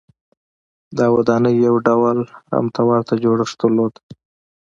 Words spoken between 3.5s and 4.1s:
درلود.